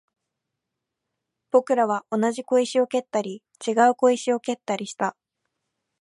[1.51, 5.15] 僕らは同じ小石を蹴ったり、違う小石を蹴ったりした